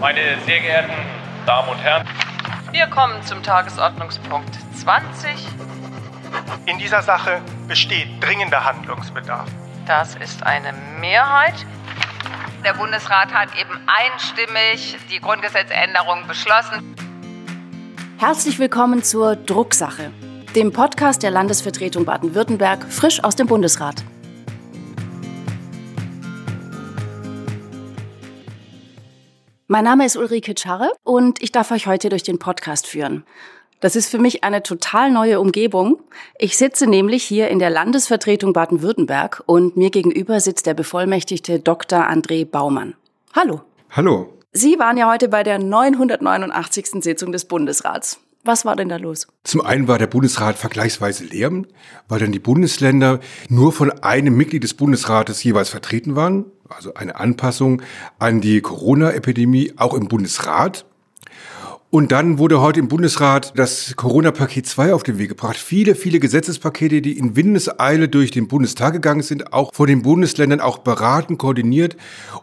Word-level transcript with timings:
Meine 0.00 0.38
sehr 0.46 0.60
geehrten 0.60 0.92
Damen 1.44 1.70
und 1.70 1.78
Herren, 1.78 2.06
wir 2.70 2.86
kommen 2.86 3.20
zum 3.24 3.42
Tagesordnungspunkt 3.42 4.56
20. 4.76 5.30
In 6.66 6.78
dieser 6.78 7.02
Sache 7.02 7.40
besteht 7.66 8.06
dringender 8.20 8.64
Handlungsbedarf. 8.64 9.48
Das 9.86 10.14
ist 10.14 10.44
eine 10.44 10.72
Mehrheit. 11.00 11.66
Der 12.64 12.74
Bundesrat 12.74 13.34
hat 13.34 13.48
eben 13.60 13.76
einstimmig 13.86 14.96
die 15.10 15.18
Grundgesetzänderung 15.20 16.28
beschlossen. 16.28 16.94
Herzlich 18.18 18.60
willkommen 18.60 19.02
zur 19.02 19.34
Drucksache, 19.34 20.12
dem 20.54 20.72
Podcast 20.72 21.24
der 21.24 21.32
Landesvertretung 21.32 22.04
Baden-Württemberg, 22.04 22.84
frisch 22.88 23.24
aus 23.24 23.34
dem 23.34 23.48
Bundesrat. 23.48 24.04
Mein 29.70 29.84
Name 29.84 30.06
ist 30.06 30.16
Ulrike 30.16 30.54
Tscharre 30.54 30.90
und 31.04 31.42
ich 31.42 31.52
darf 31.52 31.70
euch 31.72 31.86
heute 31.86 32.08
durch 32.08 32.22
den 32.22 32.38
Podcast 32.38 32.86
führen. 32.86 33.24
Das 33.80 33.96
ist 33.96 34.08
für 34.08 34.18
mich 34.18 34.42
eine 34.42 34.62
total 34.62 35.10
neue 35.10 35.40
Umgebung. 35.40 36.00
Ich 36.38 36.56
sitze 36.56 36.86
nämlich 36.86 37.22
hier 37.22 37.48
in 37.48 37.58
der 37.58 37.68
Landesvertretung 37.68 38.54
Baden-Württemberg 38.54 39.42
und 39.44 39.76
mir 39.76 39.90
gegenüber 39.90 40.40
sitzt 40.40 40.64
der 40.64 40.72
bevollmächtigte 40.72 41.60
Dr. 41.60 41.98
André 42.08 42.46
Baumann. 42.46 42.94
Hallo. 43.34 43.60
Hallo. 43.90 44.32
Sie 44.52 44.78
waren 44.78 44.96
ja 44.96 45.12
heute 45.12 45.28
bei 45.28 45.42
der 45.42 45.58
989. 45.58 47.02
Sitzung 47.02 47.30
des 47.30 47.44
Bundesrats. 47.44 48.20
Was 48.48 48.64
war 48.64 48.76
denn 48.76 48.88
da 48.88 48.96
los? 48.96 49.26
Zum 49.44 49.60
einen 49.60 49.88
war 49.88 49.98
der 49.98 50.06
Bundesrat 50.06 50.56
vergleichsweise 50.56 51.24
leer, 51.24 51.52
weil 52.08 52.18
dann 52.18 52.32
die 52.32 52.38
Bundesländer 52.38 53.20
nur 53.50 53.72
von 53.72 53.90
einem 53.90 54.34
Mitglied 54.36 54.64
des 54.64 54.72
Bundesrates 54.72 55.44
jeweils 55.44 55.68
vertreten 55.68 56.16
waren 56.16 56.46
also 56.68 56.94
eine 56.94 57.16
Anpassung 57.16 57.82
an 58.18 58.40
die 58.40 58.60
Corona-Epidemie 58.60 59.72
auch 59.76 59.94
im 59.94 60.08
Bundesrat. 60.08 60.84
Und 61.90 62.12
dann 62.12 62.38
wurde 62.38 62.60
heute 62.60 62.80
im 62.80 62.88
Bundesrat 62.88 63.54
das 63.56 63.96
Corona-Paket 63.96 64.66
2 64.66 64.92
auf 64.92 65.02
den 65.02 65.16
Weg 65.16 65.30
gebracht. 65.30 65.56
Viele, 65.56 65.94
viele 65.94 66.20
Gesetzespakete, 66.20 67.00
die 67.00 67.16
in 67.16 67.34
Windeseile 67.34 68.10
durch 68.10 68.30
den 68.30 68.46
Bundestag 68.46 68.92
gegangen 68.92 69.22
sind, 69.22 69.54
auch 69.54 69.72
von 69.72 69.86
den 69.86 70.02
Bundesländern 70.02 70.60
auch 70.60 70.78
beraten, 70.78 71.38
koordiniert 71.38 71.96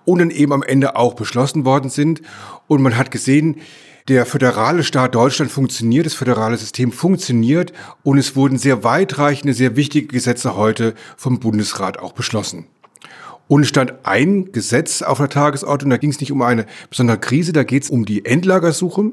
und 0.03 0.17
dann 0.17 0.31
eben 0.31 0.51
am 0.51 0.63
Ende 0.63 0.95
auch 0.95 1.13
beschlossen 1.13 1.63
worden 1.63 1.91
sind. 1.91 2.23
Und 2.65 2.81
man 2.81 2.97
hat 2.97 3.11
gesehen, 3.11 3.57
der 4.07 4.25
föderale 4.25 4.83
Staat 4.83 5.15
Deutschland 5.15 5.51
funktioniert, 5.51 6.05
das 6.05 6.13
föderale 6.13 6.57
System 6.57 6.91
funktioniert 6.91 7.73
und 8.03 8.17
es 8.17 8.35
wurden 8.35 8.57
sehr 8.57 8.83
weitreichende, 8.83 9.53
sehr 9.53 9.75
wichtige 9.75 10.07
Gesetze 10.07 10.55
heute 10.55 10.93
vom 11.17 11.39
Bundesrat 11.39 11.97
auch 11.97 12.13
beschlossen. 12.13 12.67
Und 13.47 13.61
es 13.61 13.69
stand 13.69 13.93
ein 14.03 14.51
Gesetz 14.51 15.01
auf 15.01 15.19
der 15.19 15.29
Tagesordnung, 15.29 15.91
da 15.91 15.97
ging 15.97 16.09
es 16.09 16.19
nicht 16.19 16.31
um 16.31 16.41
eine 16.41 16.65
besondere 16.89 17.19
Krise, 17.19 17.53
da 17.53 17.63
geht 17.63 17.83
es 17.83 17.89
um 17.89 18.05
die 18.05 18.25
Endlagersuche. 18.25 19.11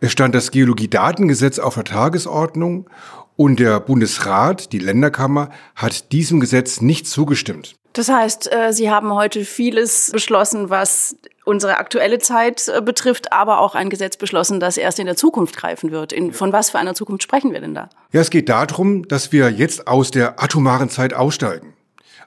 Es 0.00 0.12
stand 0.12 0.34
das 0.34 0.50
Geologiedatengesetz 0.52 1.58
auf 1.58 1.74
der 1.74 1.84
Tagesordnung 1.84 2.88
und 3.36 3.58
der 3.58 3.80
Bundesrat, 3.80 4.72
die 4.72 4.78
Länderkammer, 4.78 5.50
hat 5.74 6.12
diesem 6.12 6.38
Gesetz 6.38 6.80
nicht 6.80 7.08
zugestimmt. 7.08 7.76
Das 7.94 8.08
heißt, 8.08 8.52
äh, 8.52 8.72
Sie 8.72 8.90
haben 8.90 9.14
heute 9.14 9.44
vieles 9.44 10.10
beschlossen, 10.12 10.68
was 10.68 11.16
unsere 11.44 11.78
aktuelle 11.78 12.18
Zeit 12.18 12.68
äh, 12.68 12.82
betrifft, 12.82 13.32
aber 13.32 13.60
auch 13.60 13.76
ein 13.76 13.88
Gesetz 13.88 14.16
beschlossen, 14.16 14.58
das 14.58 14.76
erst 14.76 14.98
in 14.98 15.06
der 15.06 15.16
Zukunft 15.16 15.56
greifen 15.56 15.92
wird. 15.92 16.12
In, 16.12 16.32
von 16.32 16.52
was 16.52 16.70
für 16.70 16.78
einer 16.78 16.94
Zukunft 16.94 17.22
sprechen 17.22 17.52
wir 17.52 17.60
denn 17.60 17.74
da? 17.74 17.88
Ja, 18.12 18.20
es 18.20 18.30
geht 18.30 18.48
darum, 18.48 19.06
dass 19.06 19.30
wir 19.30 19.48
jetzt 19.48 19.86
aus 19.86 20.10
der 20.10 20.42
atomaren 20.42 20.90
Zeit 20.90 21.14
aussteigen. 21.14 21.74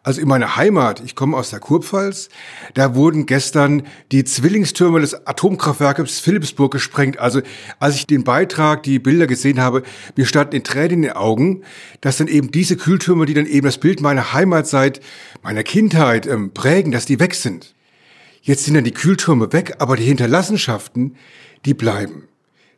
Also 0.04 0.22
in 0.22 0.28
meiner 0.28 0.56
Heimat, 0.56 1.02
ich 1.04 1.16
komme 1.16 1.36
aus 1.36 1.50
der 1.50 1.60
Kurpfalz, 1.60 2.30
da 2.74 2.96
wurden 2.96 3.26
gestern 3.26 3.84
die 4.12 4.24
Zwillingstürme 4.24 5.00
des 5.00 5.28
Atomkraftwerkes 5.28 6.20
Philipsburg 6.20 6.72
gesprengt. 6.72 7.20
Also 7.20 7.42
als 7.80 7.96
ich 7.96 8.08
den 8.08 8.24
Beitrag, 8.24 8.84
die 8.84 9.00
Bilder 9.00 9.28
gesehen 9.28 9.62
habe, 9.62 9.84
mir 10.16 10.26
standen 10.26 10.56
in 10.56 10.64
Tränen 10.64 10.92
in 10.92 11.02
den 11.04 11.12
Augen, 11.14 11.64
dass 12.02 12.18
dann 12.18 12.28
eben 12.28 12.52
diese 12.52 12.78
Kühltürme, 12.78 13.26
die 13.26 13.34
dann 13.34 13.46
eben 13.46 13.66
das 13.66 13.80
Bild 13.80 14.02
meiner 14.02 14.34
Heimat 14.34 14.68
seit 14.68 15.02
meiner 15.44 15.64
Kindheit 15.64 16.26
ähm, 16.28 16.54
prägen, 16.54 16.92
dass 16.92 17.06
die 17.06 17.20
weg 17.20 17.36
sind. 17.36 17.74
Jetzt 18.42 18.64
sind 18.64 18.76
dann 18.76 18.86
die 18.86 18.94
Kühltürme 18.94 19.52
weg, 19.52 19.76
aber 19.80 19.98
die 19.98 20.06
Hinterlassenschaften, 20.06 21.18
die 21.66 21.74
bleiben. 21.74 22.30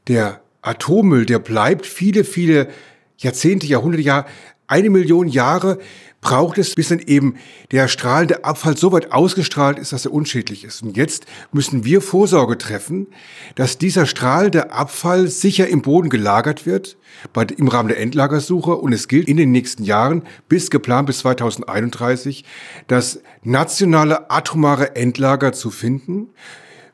Der 0.08 0.42
Atommüll, 0.62 1.26
der 1.26 1.40
bleibt 1.40 1.86
viele, 1.86 2.24
viele 2.24 2.70
Jahrzehnte, 3.18 3.68
Jahrhunderte, 3.68 4.04
Jahre, 4.04 4.26
eine 4.68 4.90
Million 4.90 5.28
Jahre 5.28 5.80
braucht 6.22 6.58
es, 6.58 6.76
bis 6.76 6.90
dann 6.90 7.00
eben 7.00 7.36
der 7.72 7.88
strahlende 7.88 8.44
Abfall 8.44 8.76
so 8.76 8.92
weit 8.92 9.12
ausgestrahlt 9.12 9.80
ist, 9.80 9.94
dass 9.94 10.06
er 10.06 10.14
unschädlich 10.14 10.64
ist. 10.64 10.84
Und 10.84 10.98
jetzt 10.98 11.26
müssen 11.52 11.86
wir 11.86 12.02
Vorsorge 12.02 12.58
treffen, 12.58 13.08
dass 13.56 13.78
dieser 13.78 14.06
strahlende 14.06 14.72
Abfall 14.72 15.28
sicher 15.28 15.68
im 15.68 15.82
Boden 15.82 16.10
gelagert 16.10 16.66
wird, 16.66 16.98
bei, 17.34 17.44
im 17.44 17.68
Rahmen 17.68 17.90
der 17.90 18.00
Endlagersuche. 18.00 18.76
Und 18.76 18.94
es 18.94 19.08
gilt 19.08 19.28
in 19.28 19.38
den 19.38 19.52
nächsten 19.52 19.84
Jahren, 19.84 20.24
bis 20.50 20.70
geplant 20.70 21.08
bis 21.08 21.20
2031, 21.20 22.44
das 22.88 23.22
nationale 23.44 24.30
atomare 24.30 24.96
Endlager 24.96 25.54
zu 25.54 25.72
finden, 25.72 26.30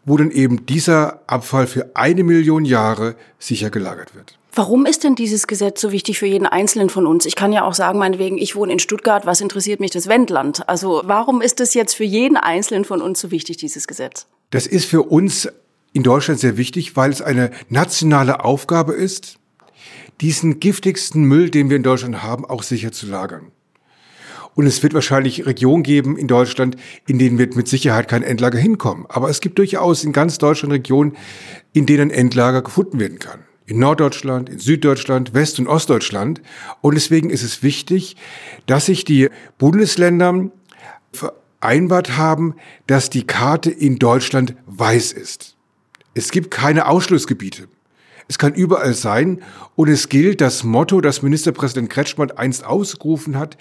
wo 0.05 0.17
dann 0.17 0.29
eben 0.29 0.67
dieser 0.67 1.21
Abfall 1.27 1.65
für 1.65 1.95
eine 1.95 2.23
Million 2.23 2.63
Jahre 2.63 3.15
sicher 3.39 3.71
gelagert 3.71 4.13
wird. 4.13 4.37
Warum 4.57 4.85
ist 4.85 5.03
denn 5.03 5.15
dieses 5.15 5.47
Gesetz 5.47 5.81
so 5.81 5.91
wichtig 5.91 6.17
für 6.17 6.27
jeden 6.27 6.45
Einzelnen 6.45 6.89
von 6.89 7.05
uns? 7.05 7.25
Ich 7.25 7.35
kann 7.35 7.51
ja 7.51 7.65
auch 7.65 7.73
sagen, 7.73 7.99
meinetwegen, 7.99 8.37
ich 8.37 8.55
wohne 8.55 8.71
in 8.71 8.79
Stuttgart, 8.79 9.25
was 9.25 9.41
interessiert 9.41 9.81
mich 9.81 9.91
das 9.91 10.07
Wendland? 10.07 10.69
Also 10.69 11.01
warum 11.03 11.41
ist 11.41 11.59
es 11.59 11.73
jetzt 11.73 11.93
für 11.93 12.05
jeden 12.05 12.37
Einzelnen 12.37 12.85
von 12.85 13.01
uns 13.01 13.19
so 13.19 13.31
wichtig, 13.31 13.57
dieses 13.57 13.85
Gesetz? 13.85 14.27
Das 14.51 14.65
ist 14.65 14.85
für 14.85 15.03
uns 15.03 15.49
in 15.91 16.03
Deutschland 16.03 16.39
sehr 16.39 16.55
wichtig, 16.55 16.95
weil 16.95 17.11
es 17.11 17.21
eine 17.21 17.51
nationale 17.67 18.45
Aufgabe 18.45 18.93
ist, 18.93 19.39
diesen 20.21 20.61
giftigsten 20.61 21.25
Müll, 21.25 21.49
den 21.49 21.69
wir 21.69 21.75
in 21.75 21.83
Deutschland 21.83 22.23
haben, 22.23 22.45
auch 22.45 22.63
sicher 22.63 22.93
zu 22.93 23.07
lagern. 23.07 23.51
Und 24.53 24.67
es 24.67 24.81
wird 24.81 24.93
wahrscheinlich 24.93 25.45
Regionen 25.45 25.83
geben 25.83 26.15
in 26.15 26.29
Deutschland, 26.29 26.77
in 27.07 27.19
denen 27.19 27.37
wird 27.37 27.57
mit 27.57 27.67
Sicherheit 27.67 28.07
kein 28.07 28.23
Endlager 28.23 28.57
hinkommen. 28.57 29.05
Aber 29.09 29.29
es 29.29 29.41
gibt 29.41 29.59
durchaus 29.59 30.05
in 30.05 30.13
ganz 30.13 30.37
Deutschland 30.37 30.73
Regionen, 30.73 31.17
in 31.73 31.85
denen 31.85 32.09
ein 32.09 32.17
Endlager 32.17 32.61
gefunden 32.61 33.01
werden 33.01 33.19
kann 33.19 33.41
in 33.65 33.79
Norddeutschland, 33.79 34.49
in 34.49 34.59
Süddeutschland, 34.59 35.33
West- 35.33 35.59
und 35.59 35.67
Ostdeutschland. 35.67 36.41
Und 36.81 36.95
deswegen 36.95 37.29
ist 37.29 37.43
es 37.43 37.63
wichtig, 37.63 38.15
dass 38.65 38.87
sich 38.87 39.05
die 39.05 39.29
Bundesländer 39.57 40.49
vereinbart 41.11 42.17
haben, 42.17 42.55
dass 42.87 43.09
die 43.09 43.25
Karte 43.25 43.71
in 43.71 43.97
Deutschland 43.97 44.55
weiß 44.67 45.13
ist. 45.13 45.55
Es 46.13 46.31
gibt 46.31 46.51
keine 46.51 46.87
Ausschlussgebiete. 46.87 47.67
Es 48.27 48.39
kann 48.39 48.53
überall 48.53 48.93
sein 48.93 49.41
und 49.75 49.87
es 49.87 50.09
gilt 50.09 50.41
das 50.41 50.63
Motto, 50.63 50.99
das 51.01 51.21
Ministerpräsident 51.21 51.89
Kretschmann 51.89 52.31
einst 52.31 52.65
ausgerufen 52.65 53.37
hat, 53.37 53.57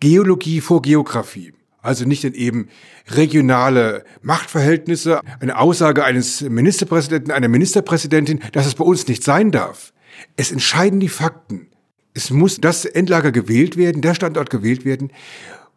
Geologie 0.00 0.60
vor 0.60 0.80
Geografie 0.80 1.52
also 1.86 2.04
nicht 2.04 2.24
in 2.24 2.34
eben 2.34 2.68
regionale 3.08 4.04
Machtverhältnisse, 4.22 5.20
eine 5.40 5.58
Aussage 5.58 6.04
eines 6.04 6.42
Ministerpräsidenten, 6.42 7.30
einer 7.30 7.48
Ministerpräsidentin, 7.48 8.40
dass 8.52 8.66
es 8.66 8.74
bei 8.74 8.84
uns 8.84 9.06
nicht 9.06 9.22
sein 9.22 9.50
darf. 9.50 9.92
Es 10.36 10.50
entscheiden 10.50 11.00
die 11.00 11.08
Fakten. 11.08 11.68
Es 12.14 12.30
muss 12.30 12.60
das 12.60 12.84
Endlager 12.84 13.30
gewählt 13.30 13.76
werden, 13.76 14.02
der 14.02 14.14
Standort 14.14 14.50
gewählt 14.50 14.84
werden, 14.84 15.12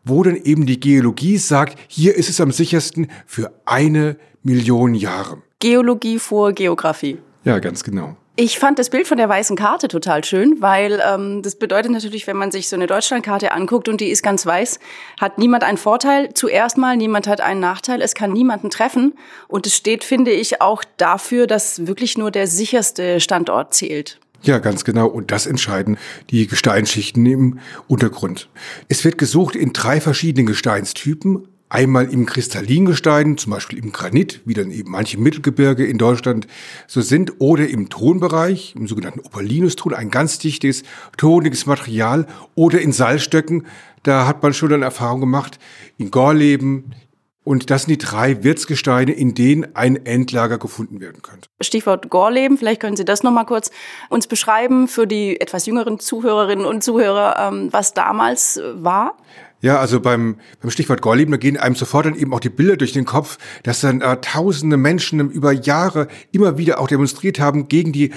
wo 0.04 0.24
dann 0.24 0.36
eben 0.36 0.66
die 0.66 0.80
Geologie 0.80 1.38
sagt, 1.38 1.78
hier 1.88 2.16
ist 2.16 2.30
es 2.30 2.42
am 2.42 2.52
sichersten 2.52 3.08
für 3.26 3.52
eine 3.66 4.18
Million 4.42 4.96
Jahre. 4.96 5.42
Geologie 5.60 6.20
vor 6.20 6.54
Geografie. 6.54 7.20
Ja, 7.44 7.60
ganz 7.60 7.84
genau. 7.84 8.16
Ich 8.42 8.58
fand 8.58 8.80
das 8.80 8.90
Bild 8.90 9.06
von 9.06 9.18
der 9.18 9.28
weißen 9.28 9.58
Karte 9.58 9.90
total 9.90 10.24
schön, 10.24 10.62
weil 10.62 11.04
ähm, 11.06 11.42
das 11.42 11.56
bedeutet 11.56 11.92
natürlich, 11.92 12.26
wenn 12.26 12.38
man 12.38 12.52
sich 12.52 12.70
so 12.70 12.78
eine 12.78 12.88
Deutschlandkarte 12.88 13.52
anguckt 13.52 13.90
und 13.90 14.00
die 14.00 14.08
ist 14.08 14.24
ganz 14.24 14.46
weiß, 14.46 14.80
hat 15.20 15.38
niemand 15.38 15.66
einen 15.66 15.78
Vorteil 15.78 16.34
zuerst 16.34 16.78
mal, 16.78 16.96
niemand 16.96 17.28
hat 17.28 17.42
einen 17.42 17.60
Nachteil, 17.60 18.02
es 18.02 18.16
kann 18.16 18.32
niemanden 18.32 18.70
treffen 18.70 19.12
und 19.50 19.68
es 19.68 19.76
steht, 19.76 20.06
finde 20.06 20.32
ich, 20.32 20.62
auch 20.62 20.86
dafür, 20.96 21.48
dass 21.48 21.86
wirklich 21.86 22.18
nur 22.18 22.32
der 22.32 22.48
sicherste 22.48 23.20
Standort 23.20 23.74
zählt. 23.74 24.22
Ja, 24.42 24.60
ganz 24.60 24.86
genau. 24.86 25.08
Und 25.08 25.32
das 25.32 25.46
entscheiden 25.46 25.98
die 26.30 26.48
Gesteinsschichten 26.48 27.26
im 27.26 27.60
Untergrund. 27.90 28.48
Es 28.88 29.04
wird 29.04 29.18
gesucht 29.18 29.58
in 29.58 29.74
drei 29.74 30.00
verschiedenen 30.00 30.46
Gesteinstypen. 30.46 31.49
Einmal 31.72 32.12
im 32.12 32.26
Kristallingestein, 32.26 33.38
zum 33.38 33.52
Beispiel 33.52 33.78
im 33.78 33.92
Granit, 33.92 34.42
wie 34.46 34.56
dann 34.56 34.72
eben 34.72 34.92
manche 34.92 35.20
Mittelgebirge 35.20 35.86
in 35.86 36.00
Deutschland 36.00 36.48
so 36.88 37.02
sind, 37.02 37.34
oder 37.40 37.70
im 37.70 37.90
Tonbereich, 37.90 38.74
im 38.76 38.88
sogenannten 38.88 39.20
Opalinuston, 39.20 39.94
ein 39.94 40.10
ganz 40.10 40.40
dichtes, 40.40 40.82
toniges 41.18 41.68
Material, 41.68 42.26
oder 42.56 42.82
in 42.82 42.92
Salzstöcken, 42.92 43.68
da 44.02 44.26
hat 44.26 44.42
man 44.42 44.54
schon 44.54 44.74
eine 44.74 44.86
Erfahrung 44.86 45.20
gemacht, 45.20 45.60
in 45.98 46.10
Gorleben, 46.10 46.96
und 47.44 47.72
das 47.72 47.84
sind 47.84 47.92
die 47.92 47.98
drei 47.98 48.44
Wirtsgesteine, 48.44 49.12
in 49.12 49.34
denen 49.34 49.76
ein 49.76 50.06
Endlager 50.06 50.60
gefunden 50.60 51.00
werden 51.00 51.22
könnte. 51.22 51.50
Stichwort 51.62 52.10
Gorleben, 52.10 52.58
vielleicht 52.58 52.80
können 52.80 52.96
Sie 52.96 53.06
das 53.06 53.24
nochmal 53.24 53.46
kurz 53.46 53.72
uns 54.10 54.28
beschreiben 54.28 54.88
für 54.88 55.08
die 55.08 55.42
etwas 55.42 55.66
jüngeren 55.66 56.00
Zuhörerinnen 56.00 56.66
und 56.66 56.84
Zuhörer, 56.84 57.48
ähm, 57.52 57.70
was 57.72 57.94
damals 57.94 58.62
war? 58.74 59.18
Ja, 59.62 59.80
also 59.80 60.00
beim, 60.00 60.38
beim 60.62 60.72
Stichwort 60.72 61.02
Gorleben, 61.02 61.32
da 61.32 61.38
gehen 61.38 61.58
einem 61.58 61.76
sofort 61.76 62.06
dann 62.06 62.16
eben 62.16 62.34
auch 62.34 62.40
die 62.40 62.50
Bilder 62.50 62.78
durch 62.78 62.94
den 62.94 63.06
Kopf, 63.06 63.38
dass 63.64 63.82
dann 63.82 64.02
äh, 64.02 64.18
tausende 64.22 64.78
Menschen 64.78 65.30
über 65.32 65.52
Jahre 65.52 66.08
immer 66.32 66.58
wieder 66.58 66.80
auch 66.80 66.88
demonstriert 66.88 67.40
haben 67.40 67.68
gegen 67.68 67.92
die 67.92 68.12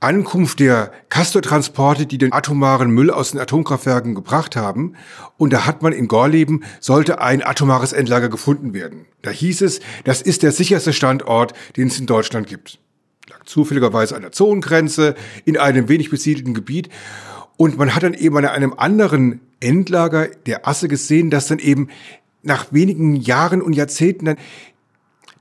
Ankunft 0.00 0.60
der 0.60 0.92
Castortransporte, 1.08 2.06
die 2.06 2.18
den 2.18 2.32
atomaren 2.32 2.90
Müll 2.90 3.10
aus 3.10 3.32
den 3.32 3.40
Atomkraftwerken 3.40 4.14
gebracht 4.14 4.54
haben. 4.54 4.94
Und 5.36 5.52
da 5.52 5.66
hat 5.66 5.82
man 5.82 5.92
in 5.92 6.06
Gorleben, 6.06 6.62
sollte 6.78 7.20
ein 7.20 7.42
atomares 7.42 7.92
Endlager 7.92 8.28
gefunden 8.28 8.74
werden. 8.74 9.06
Da 9.22 9.30
hieß 9.30 9.62
es, 9.62 9.80
das 10.04 10.22
ist 10.22 10.44
der 10.44 10.52
sicherste 10.52 10.92
Standort, 10.92 11.52
den 11.76 11.88
es 11.88 11.98
in 11.98 12.06
Deutschland 12.06 12.46
gibt. 12.46 12.78
Lag 13.28 13.42
zufälligerweise 13.44 14.14
an 14.14 14.22
der 14.22 14.30
Zonengrenze, 14.30 15.16
in 15.44 15.56
einem 15.56 15.88
wenig 15.88 16.10
besiedelten 16.10 16.54
Gebiet. 16.54 16.90
Und 17.56 17.76
man 17.76 17.92
hat 17.96 18.04
dann 18.04 18.14
eben 18.14 18.36
an 18.36 18.44
einem 18.44 18.74
anderen 18.74 19.40
Endlager 19.60 20.28
der 20.46 20.66
Asse 20.66 20.88
gesehen, 20.88 21.30
dass 21.30 21.48
dann 21.48 21.58
eben 21.58 21.88
nach 22.42 22.72
wenigen 22.72 23.16
Jahren 23.16 23.62
und 23.62 23.74
Jahrzehnten 23.74 24.26
dann 24.26 24.36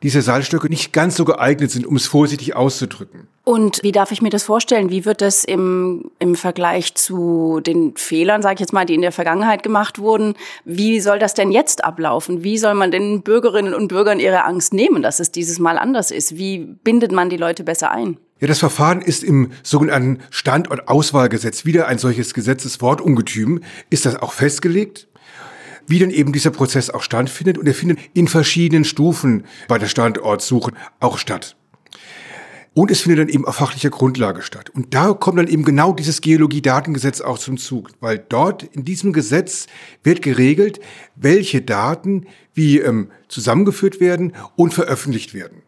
diese 0.03 0.21
Salzstöcke 0.21 0.69
nicht 0.69 0.93
ganz 0.93 1.15
so 1.15 1.25
geeignet 1.25 1.71
sind, 1.71 1.85
um 1.85 1.95
es 1.95 2.05
vorsichtig 2.05 2.55
auszudrücken. 2.55 3.27
Und 3.43 3.81
wie 3.81 3.91
darf 3.91 4.11
ich 4.11 4.21
mir 4.21 4.29
das 4.29 4.43
vorstellen? 4.43 4.89
Wie 4.89 5.05
wird 5.05 5.21
das 5.21 5.43
im, 5.43 6.11
im 6.19 6.35
Vergleich 6.35 6.95
zu 6.95 7.61
den 7.65 7.95
Fehlern, 7.95 8.41
sage 8.41 8.55
ich 8.55 8.59
jetzt 8.59 8.73
mal, 8.73 8.85
die 8.85 8.93
in 8.93 9.01
der 9.01 9.11
Vergangenheit 9.11 9.63
gemacht 9.63 9.99
wurden, 9.99 10.35
wie 10.65 10.99
soll 10.99 11.17
das 11.17 11.33
denn 11.33 11.51
jetzt 11.51 11.83
ablaufen? 11.83 12.43
Wie 12.43 12.57
soll 12.57 12.73
man 12.73 12.91
den 12.91 13.21
Bürgerinnen 13.21 13.73
und 13.73 13.87
Bürgern 13.87 14.19
ihre 14.19 14.43
Angst 14.43 14.73
nehmen, 14.73 15.01
dass 15.01 15.19
es 15.19 15.31
dieses 15.31 15.59
Mal 15.59 15.77
anders 15.77 16.11
ist? 16.11 16.37
Wie 16.37 16.59
bindet 16.59 17.11
man 17.11 17.29
die 17.29 17.37
Leute 17.37 17.63
besser 17.63 17.91
ein? 17.91 18.17
Ja, 18.39 18.47
das 18.47 18.59
Verfahren 18.59 19.01
ist 19.01 19.23
im 19.23 19.51
sogenannten 19.63 20.19
Standortauswahlgesetz 20.29 21.65
wieder 21.65 21.87
ein 21.87 21.97
solches 21.97 22.35
Gesetzeswortungetüm. 22.35 23.61
Ist 23.89 24.05
das 24.05 24.15
auch 24.17 24.33
festgelegt? 24.33 25.07
Wie 25.87 25.99
dann 25.99 26.11
eben 26.11 26.33
dieser 26.33 26.51
Prozess 26.51 26.89
auch 26.89 27.01
stattfindet. 27.01 27.57
Und 27.57 27.67
er 27.67 27.73
findet 27.73 27.99
in 28.13 28.27
verschiedenen 28.27 28.83
Stufen 28.83 29.45
bei 29.67 29.77
der 29.77 29.87
Standortsuche 29.87 30.71
auch 30.99 31.17
statt. 31.17 31.55
Und 32.77 32.91
es 32.91 33.01
findet 33.01 33.21
dann 33.21 33.29
eben 33.29 33.45
auf 33.45 33.55
fachlicher 33.55 33.89
Grundlage 33.89 34.43
statt. 34.43 34.69
Und 34.69 34.93
da 34.93 35.13
kommt 35.13 35.39
dann 35.39 35.47
eben 35.47 35.63
genau 35.63 35.93
dieses 35.93 36.21
Geologie-Datengesetz 36.21 37.21
auch 37.21 37.39
zum 37.39 37.57
Zug, 37.57 37.89
weil 38.01 38.19
dort 38.19 38.61
in 38.61 38.85
diesem 38.85 39.13
Gesetz 39.13 39.65
wird 40.03 40.21
geregelt, 40.21 40.79
welche 41.15 41.63
Daten 41.63 42.27
wie 42.53 42.77
ähm, 42.77 43.09
zusammengeführt 43.29 43.99
werden 43.99 44.33
und 44.55 44.75
veröffentlicht 44.75 45.33
werden. 45.33 45.63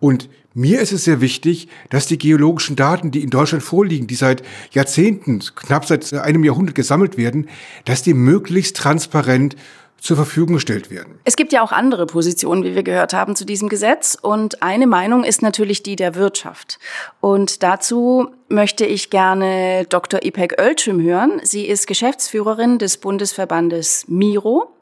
Und 0.00 0.28
mir 0.52 0.80
ist 0.80 0.92
es 0.92 1.04
sehr 1.04 1.20
wichtig, 1.20 1.68
dass 1.90 2.06
die 2.06 2.18
geologischen 2.18 2.74
Daten, 2.74 3.12
die 3.12 3.22
in 3.22 3.30
Deutschland 3.30 3.62
vorliegen, 3.62 4.08
die 4.08 4.16
seit 4.16 4.42
Jahrzehnten, 4.72 5.40
knapp 5.54 5.84
seit 5.84 6.12
einem 6.12 6.42
Jahrhundert 6.42 6.74
gesammelt 6.74 7.16
werden, 7.16 7.48
dass 7.84 8.02
die 8.02 8.14
möglichst 8.14 8.76
transparent 8.76 9.54
zur 10.00 10.16
Verfügung 10.16 10.54
gestellt 10.54 10.90
werden. 10.90 11.20
Es 11.24 11.36
gibt 11.36 11.52
ja 11.52 11.62
auch 11.62 11.72
andere 11.72 12.06
Positionen, 12.06 12.64
wie 12.64 12.74
wir 12.74 12.82
gehört 12.82 13.12
haben, 13.12 13.36
zu 13.36 13.44
diesem 13.44 13.68
Gesetz. 13.68 14.16
Und 14.20 14.62
eine 14.62 14.86
Meinung 14.86 15.24
ist 15.24 15.42
natürlich 15.42 15.82
die 15.82 15.94
der 15.94 16.14
Wirtschaft. 16.14 16.78
Und 17.20 17.62
dazu 17.62 18.30
möchte 18.48 18.86
ich 18.86 19.10
gerne 19.10 19.84
Dr. 19.88 20.24
Ipek 20.24 20.58
Ölçüm 20.58 21.02
hören. 21.02 21.40
Sie 21.42 21.66
ist 21.66 21.86
Geschäftsführerin 21.86 22.78
des 22.78 22.96
Bundesverbandes 22.96 24.06
MIRO. 24.08 24.72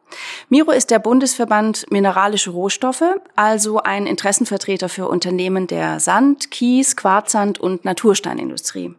Miro 0.49 0.71
ist 0.71 0.91
der 0.91 0.99
Bundesverband 0.99 1.91
Mineralische 1.91 2.51
Rohstoffe, 2.51 3.05
also 3.37 3.83
ein 3.83 4.07
Interessenvertreter 4.07 4.89
für 4.89 5.09
Unternehmen 5.09 5.67
der 5.67 6.01
Sand-, 6.01 6.51
Kies-, 6.51 6.97
Quarzsand- 6.97 7.59
und 7.59 7.85
Natursteinindustrie. 7.85 8.95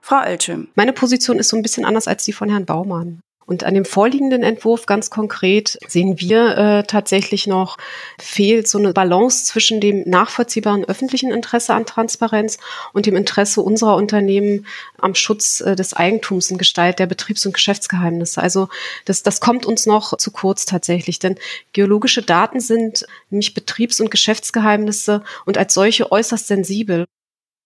Frau 0.00 0.20
Oeltschim. 0.20 0.68
Meine 0.74 0.92
Position 0.92 1.38
ist 1.38 1.48
so 1.48 1.56
ein 1.56 1.62
bisschen 1.62 1.84
anders 1.84 2.08
als 2.08 2.24
die 2.24 2.32
von 2.32 2.48
Herrn 2.48 2.66
Baumann. 2.66 3.20
Und 3.46 3.64
an 3.64 3.74
dem 3.74 3.84
vorliegenden 3.84 4.42
Entwurf 4.42 4.86
ganz 4.86 5.10
konkret 5.10 5.78
sehen 5.86 6.18
wir 6.20 6.56
äh, 6.56 6.82
tatsächlich 6.84 7.46
noch, 7.46 7.76
fehlt 8.18 8.68
so 8.68 8.78
eine 8.78 8.92
Balance 8.92 9.44
zwischen 9.44 9.80
dem 9.80 10.08
nachvollziehbaren 10.08 10.84
öffentlichen 10.84 11.30
Interesse 11.30 11.74
an 11.74 11.86
Transparenz 11.86 12.58
und 12.92 13.06
dem 13.06 13.16
Interesse 13.16 13.60
unserer 13.60 13.96
Unternehmen 13.96 14.66
am 14.98 15.14
Schutz 15.14 15.60
äh, 15.60 15.76
des 15.76 15.94
Eigentums 15.94 16.50
in 16.50 16.58
Gestalt 16.58 16.98
der 16.98 17.06
Betriebs- 17.06 17.44
und 17.46 17.52
Geschäftsgeheimnisse. 17.52 18.40
Also 18.40 18.68
das, 19.04 19.22
das 19.22 19.40
kommt 19.40 19.66
uns 19.66 19.86
noch 19.86 20.16
zu 20.16 20.30
kurz 20.30 20.64
tatsächlich, 20.66 21.18
denn 21.18 21.36
geologische 21.72 22.22
Daten 22.22 22.60
sind 22.60 23.06
nämlich 23.30 23.54
Betriebs- 23.54 24.00
und 24.00 24.10
Geschäftsgeheimnisse 24.10 25.22
und 25.44 25.58
als 25.58 25.74
solche 25.74 26.10
äußerst 26.12 26.46
sensibel. 26.46 27.06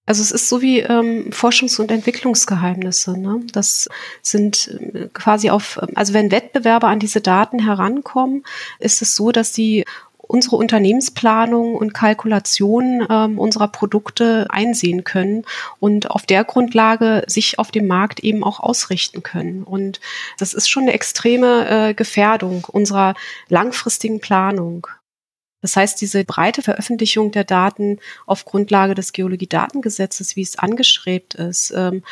Also 0.06 0.22
es 0.22 0.30
ist 0.30 0.48
so 0.48 0.62
wie 0.62 0.80
ähm, 0.80 1.30
Forschungs- 1.32 1.80
und 1.80 1.90
Entwicklungsgeheimnisse. 1.90 3.18
Ne? 3.18 3.40
Das 3.52 3.88
sind 4.22 4.68
äh, 4.94 5.08
quasi 5.12 5.50
auf, 5.50 5.80
also 5.96 6.14
wenn 6.14 6.30
Wettbewerber 6.30 6.86
an 6.86 7.00
diese 7.00 7.20
Daten 7.20 7.58
herankommen, 7.58 8.44
ist 8.78 9.02
es 9.02 9.16
so, 9.16 9.32
dass 9.32 9.52
sie 9.52 9.84
unsere 10.28 10.56
Unternehmensplanung 10.56 11.74
und 11.74 11.94
Kalkulation 11.94 13.06
ähm, 13.08 13.38
unserer 13.38 13.68
Produkte 13.68 14.46
einsehen 14.50 15.04
können 15.04 15.44
und 15.78 16.10
auf 16.10 16.26
der 16.26 16.44
Grundlage 16.44 17.24
sich 17.26 17.58
auf 17.58 17.70
dem 17.70 17.86
Markt 17.86 18.20
eben 18.20 18.42
auch 18.42 18.60
ausrichten 18.60 19.22
können. 19.22 19.62
Und 19.62 20.00
das 20.38 20.54
ist 20.54 20.68
schon 20.68 20.84
eine 20.84 20.92
extreme 20.92 21.68
äh, 21.68 21.94
Gefährdung 21.94 22.64
unserer 22.64 23.14
langfristigen 23.48 24.20
Planung. 24.20 24.88
Das 25.66 25.74
heißt, 25.74 26.00
diese 26.00 26.24
breite 26.24 26.62
Veröffentlichung 26.62 27.32
der 27.32 27.42
Daten 27.42 27.98
auf 28.24 28.44
Grundlage 28.44 28.94
des 28.94 29.12
Geologiedatengesetzes, 29.12 30.36
wie 30.36 30.42
es 30.42 30.56
angestrebt 30.56 31.34
ist, 31.34 31.72
ähm, 31.74 32.04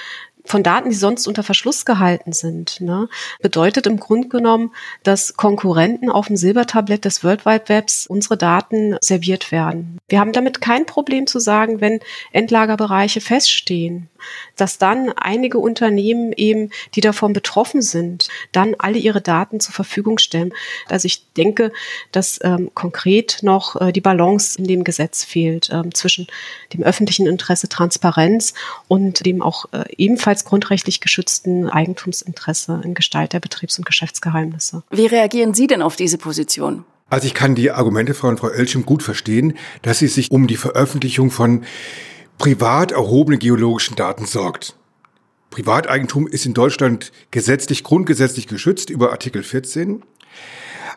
von 0.47 0.63
Daten, 0.63 0.91
die 0.91 0.97
sonst 0.97 1.27
unter 1.27 1.43
Verschluss 1.43 1.85
gehalten 1.85 2.33
sind, 2.33 2.81
ne, 2.81 3.09
bedeutet 3.41 3.87
im 3.87 3.99
Grunde 3.99 4.29
genommen, 4.29 4.73
dass 5.03 5.37
Konkurrenten 5.37 6.11
auf 6.11 6.27
dem 6.27 6.37
Silbertablett 6.37 7.05
des 7.05 7.25
World 7.25 7.47
Wide 7.47 7.69
Webs 7.69 8.07
unsere 8.07 8.37
Daten 8.37 8.97
serviert 9.01 9.53
werden. 9.53 9.99
Wir 10.09 10.21
haben 10.21 10.33
damit 10.33 10.61
kein 10.61 10.87
Problem 10.87 11.27
zu 11.27 11.39
sagen, 11.39 11.81
wenn 11.81 12.01
Endlagerbereiche 12.33 13.21
feststehen, 13.21 14.09
dass 14.57 14.79
dann 14.79 15.13
einige 15.13 15.59
Unternehmen 15.59 16.33
eben, 16.33 16.71
die 16.95 17.01
davon 17.01 17.33
betroffen 17.33 17.83
sind, 17.83 18.29
dann 18.53 18.75
alle 18.79 18.99
ihre 18.99 19.21
Daten 19.21 19.61
zur 19.61 19.75
Verfügung 19.75 20.19
stellen. 20.19 20.53
Also 20.89 21.07
ich 21.07 21.33
denke, 21.33 21.73
dass 22.13 22.39
ähm, 22.43 22.71
konkret 22.75 23.39
noch 23.43 23.81
äh, 23.81 23.93
die 23.93 24.01
Balance 24.01 24.59
in 24.59 24.67
dem 24.67 24.85
Gesetz 24.85 25.25
fehlt 25.25 25.71
ähm, 25.73 25.95
zwischen 25.95 26.27
dem 26.73 26.83
öffentlichen 26.83 27.27
Interesse 27.27 27.69
Transparenz 27.69 28.55
und 28.89 29.25
dem 29.25 29.43
auch 29.43 29.67
äh, 29.73 29.85
ebenfalls 29.97 30.34
grundrechtlich 30.43 31.01
geschützten 31.01 31.69
Eigentumsinteresse 31.69 32.81
in 32.83 32.95
Gestalt 32.95 33.33
der 33.33 33.41
Betriebs- 33.41 33.79
und 33.79 33.87
Geschäftsgeheimnisse. 33.87 34.83
Wie 34.91 35.07
reagieren 35.07 35.55
Sie 35.55 35.69
denn 35.69 35.83
auf 35.83 35.95
diese 35.95 36.19
Position? 36.19 36.85
Also 37.09 37.29
ich 37.29 37.35
kann 37.35 37.55
die 37.55 37.71
Argumente 37.71 38.15
von 38.15 38.37
Frau 38.37 38.49
Elschim 38.49 38.85
gut 38.85 39.05
verstehen, 39.05 39.57
dass 39.83 40.01
sie 40.01 40.09
sich 40.09 40.33
um 40.33 40.49
die 40.49 40.57
Veröffentlichung 40.57 41.31
von 41.31 41.65
privat 42.39 42.91
erhobenen 42.91 43.39
geologischen 43.39 43.95
Daten 43.95 44.27
sorgt. 44.27 44.77
Privateigentum 45.51 46.27
ist 46.27 46.47
in 46.47 46.55
Deutschland 46.55 47.13
gesetzlich, 47.31 47.85
grundgesetzlich 47.85 48.49
geschützt 48.49 48.91
über 48.91 49.13
Artikel 49.13 49.45
14. 49.45 50.03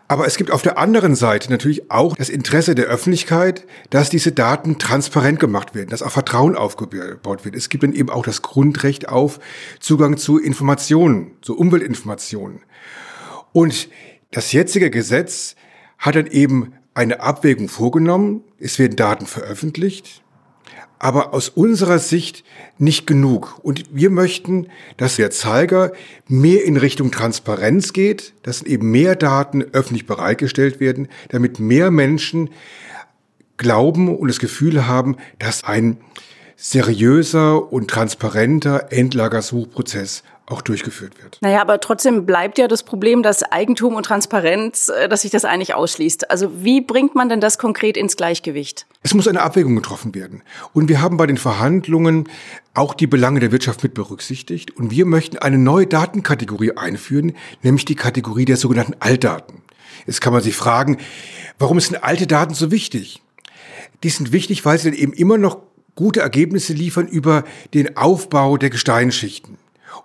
Aber 0.09 0.25
es 0.25 0.37
gibt 0.37 0.51
auf 0.51 0.61
der 0.61 0.77
anderen 0.77 1.15
Seite 1.15 1.51
natürlich 1.51 1.91
auch 1.91 2.15
das 2.15 2.29
Interesse 2.29 2.75
der 2.75 2.85
Öffentlichkeit, 2.85 3.65
dass 3.89 4.09
diese 4.09 4.31
Daten 4.31 4.77
transparent 4.79 5.39
gemacht 5.39 5.75
werden, 5.75 5.89
dass 5.89 6.01
auch 6.01 6.11
Vertrauen 6.11 6.55
aufgebaut 6.55 7.43
wird. 7.43 7.55
Es 7.55 7.67
gibt 7.67 7.83
dann 7.83 7.93
eben 7.93 8.09
auch 8.09 8.23
das 8.23 8.41
Grundrecht 8.41 9.09
auf 9.09 9.39
Zugang 9.79 10.17
zu 10.17 10.39
Informationen, 10.39 11.31
zu 11.41 11.57
Umweltinformationen. 11.57 12.61
Und 13.51 13.89
das 14.31 14.53
jetzige 14.53 14.89
Gesetz 14.89 15.55
hat 15.97 16.15
dann 16.15 16.27
eben 16.27 16.73
eine 16.93 17.19
Abwägung 17.19 17.67
vorgenommen. 17.67 18.43
Es 18.59 18.79
werden 18.79 18.95
Daten 18.95 19.25
veröffentlicht 19.25 20.23
aber 20.99 21.33
aus 21.33 21.49
unserer 21.49 21.99
Sicht 21.99 22.43
nicht 22.77 23.07
genug. 23.07 23.59
Und 23.61 23.83
wir 23.91 24.09
möchten, 24.09 24.67
dass 24.97 25.17
der 25.17 25.31
Zeiger 25.31 25.91
mehr 26.27 26.63
in 26.65 26.77
Richtung 26.77 27.11
Transparenz 27.11 27.93
geht, 27.93 28.33
dass 28.43 28.63
eben 28.63 28.91
mehr 28.91 29.15
Daten 29.15 29.63
öffentlich 29.73 30.05
bereitgestellt 30.05 30.79
werden, 30.79 31.07
damit 31.29 31.59
mehr 31.59 31.91
Menschen 31.91 32.49
glauben 33.57 34.15
und 34.15 34.27
das 34.27 34.39
Gefühl 34.39 34.87
haben, 34.87 35.17
dass 35.39 35.63
ein 35.63 35.97
seriöser 36.55 37.71
und 37.71 37.89
transparenter 37.89 38.91
Endlagersuchprozess 38.91 40.23
auch 40.49 40.61
durchgeführt 40.61 41.21
wird. 41.21 41.37
Naja, 41.41 41.61
aber 41.61 41.81
trotzdem 41.81 42.25
bleibt 42.25 42.57
ja 42.57 42.69
das 42.69 42.83
Problem, 42.83 43.21
dass 43.21 43.43
Eigentum 43.43 43.95
und 43.95 44.03
Transparenz, 44.03 44.89
äh, 44.89 45.09
dass 45.09 45.21
sich 45.21 45.31
das 45.31 45.43
eigentlich 45.43 45.75
ausschließt. 45.75 46.31
Also 46.31 46.63
wie 46.63 46.79
bringt 46.79 47.15
man 47.15 47.27
denn 47.27 47.41
das 47.41 47.57
konkret 47.57 47.97
ins 47.97 48.15
Gleichgewicht? 48.15 48.87
Es 49.03 49.13
muss 49.13 49.27
eine 49.27 49.41
Abwägung 49.41 49.75
getroffen 49.75 50.15
werden. 50.15 50.41
Und 50.73 50.87
wir 50.87 51.01
haben 51.01 51.17
bei 51.17 51.27
den 51.27 51.37
Verhandlungen 51.37 52.29
auch 52.73 52.93
die 52.93 53.07
Belange 53.07 53.41
der 53.41 53.51
Wirtschaft 53.51 53.83
mit 53.83 53.93
berücksichtigt. 53.93 54.71
Und 54.71 54.89
wir 54.89 55.05
möchten 55.05 55.37
eine 55.37 55.57
neue 55.57 55.85
Datenkategorie 55.85 56.77
einführen, 56.77 57.33
nämlich 57.61 57.83
die 57.83 57.95
Kategorie 57.95 58.45
der 58.45 58.57
sogenannten 58.57 58.95
Altdaten. 58.99 59.63
Jetzt 60.05 60.21
kann 60.21 60.31
man 60.31 60.41
sich 60.41 60.55
fragen, 60.55 60.97
warum 61.59 61.79
sind 61.81 62.03
alte 62.03 62.25
Daten 62.25 62.53
so 62.53 62.71
wichtig? 62.71 63.21
Die 64.03 64.09
sind 64.09 64.31
wichtig, 64.31 64.63
weil 64.63 64.77
sie 64.77 64.91
dann 64.91 64.99
eben 64.99 65.11
immer 65.11 65.37
noch 65.37 65.57
gute 65.95 66.21
Ergebnisse 66.21 66.71
liefern 66.71 67.07
über 67.07 67.43
den 67.73 67.97
Aufbau 67.97 68.55
der 68.55 68.69
Gesteinsschichten. 68.69 69.57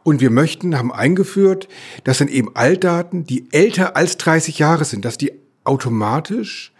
Und 0.03 0.21
wir 0.21 0.31
möchten, 0.31 0.77
haben 0.77 0.93
eingeführt, 0.93 1.69
dass 2.05 2.19
dann 2.19 2.29
eben 2.29 2.55
Altdaten, 2.55 3.25
die 3.25 3.47
älter 3.53 3.97
als 3.97 4.17
30 4.17 4.59
Jahre 4.59 4.85
sind, 4.85 5.05
dass 5.05 5.19
die 5.19 5.33
automatisch, 5.65 6.73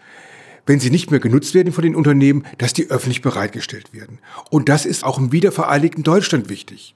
wenn 0.67 0.81
sie 0.81 0.91
nicht 0.91 1.11
mehr 1.11 1.21
genutzt 1.21 1.55
werden 1.55 1.73
von 1.73 1.83
den 1.83 1.97
Unternehmen, 1.97 2.45
dass 2.59 2.73
die 2.73 2.91
öffentlich 2.91 3.23
bereitgestellt 3.23 3.93
werden. 3.93 4.19
Und 4.51 4.69
das 4.69 4.87
ist 4.87 5.05
auch 5.05 5.19
im 5.19 5.33
wiedervereinigten 5.33 6.05
Deutschland 6.05 6.49
wichtig. 6.49 6.95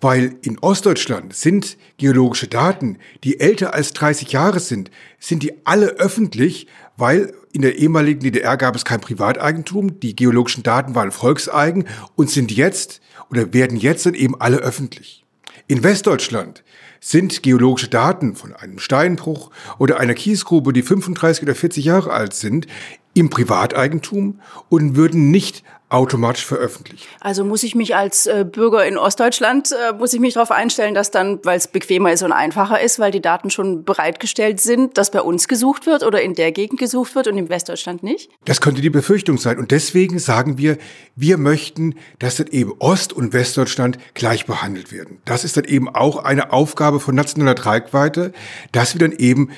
Weil 0.00 0.36
in 0.42 0.58
Ostdeutschland 0.58 1.34
sind 1.34 1.76
geologische 1.98 2.48
Daten, 2.48 2.98
die 3.24 3.40
älter 3.40 3.74
als 3.74 3.92
30 3.92 4.32
Jahre 4.32 4.60
sind, 4.60 4.90
sind 5.18 5.42
die 5.42 5.52
alle 5.64 5.86
öffentlich, 5.86 6.66
weil 6.96 7.32
in 7.52 7.62
der 7.62 7.76
ehemaligen 7.78 8.20
DDR 8.20 8.56
gab 8.56 8.74
es 8.74 8.84
kein 8.84 9.00
Privateigentum, 9.00 10.00
die 10.00 10.16
geologischen 10.16 10.62
Daten 10.62 10.94
waren 10.94 11.12
volkseigen 11.12 11.84
und 12.16 12.30
sind 12.30 12.52
jetzt 12.52 13.00
oder 13.30 13.52
werden 13.52 13.76
jetzt 13.76 14.06
dann 14.06 14.14
eben 14.14 14.40
alle 14.40 14.58
öffentlich. 14.58 15.23
In 15.66 15.82
Westdeutschland 15.82 16.64
sind 17.00 17.42
geologische 17.42 17.88
Daten 17.88 18.34
von 18.34 18.54
einem 18.54 18.78
Steinbruch 18.78 19.50
oder 19.78 20.00
einer 20.00 20.14
Kiesgrube, 20.14 20.72
die 20.72 20.82
35 20.82 21.42
oder 21.42 21.54
40 21.54 21.84
Jahre 21.84 22.12
alt 22.12 22.34
sind, 22.34 22.66
im 23.14 23.30
Privateigentum 23.30 24.40
und 24.68 24.96
würden 24.96 25.30
nicht 25.30 25.62
automatisch 25.94 26.44
veröffentlicht. 26.44 27.06
Also 27.20 27.44
muss 27.44 27.62
ich 27.62 27.74
mich 27.74 27.94
als 27.94 28.26
äh, 28.26 28.44
Bürger 28.44 28.84
in 28.84 28.98
Ostdeutschland, 28.98 29.70
äh, 29.72 29.92
muss 29.92 30.12
ich 30.12 30.20
mich 30.20 30.34
darauf 30.34 30.50
einstellen, 30.50 30.94
dass 30.94 31.10
dann, 31.10 31.38
weil 31.44 31.56
es 31.56 31.68
bequemer 31.68 32.12
ist 32.12 32.22
und 32.22 32.32
einfacher 32.32 32.80
ist, 32.80 32.98
weil 32.98 33.12
die 33.12 33.20
Daten 33.20 33.50
schon 33.50 33.84
bereitgestellt 33.84 34.60
sind, 34.60 34.98
dass 34.98 35.10
bei 35.10 35.20
uns 35.20 35.46
gesucht 35.46 35.86
wird 35.86 36.02
oder 36.02 36.20
in 36.20 36.34
der 36.34 36.52
Gegend 36.52 36.80
gesucht 36.80 37.14
wird 37.14 37.28
und 37.28 37.38
im 37.38 37.48
Westdeutschland 37.48 38.02
nicht? 38.02 38.30
Das 38.44 38.60
könnte 38.60 38.82
die 38.82 38.90
Befürchtung 38.90 39.38
sein. 39.38 39.58
Und 39.58 39.70
deswegen 39.70 40.18
sagen 40.18 40.58
wir, 40.58 40.78
wir 41.14 41.38
möchten, 41.38 41.94
dass 42.18 42.36
dann 42.36 42.48
eben 42.48 42.72
Ost- 42.80 43.12
und 43.12 43.32
Westdeutschland 43.32 43.98
gleich 44.14 44.46
behandelt 44.46 44.92
werden. 44.92 45.18
Das 45.24 45.44
ist 45.44 45.56
dann 45.56 45.64
eben 45.64 45.88
auch 45.88 46.16
eine 46.16 46.52
Aufgabe 46.52 46.98
von 46.98 47.14
nationaler 47.14 47.54
Tragweite, 47.54 48.32
dass 48.72 48.94
wir 48.94 48.98
dann 48.98 49.16
eben 49.16 49.50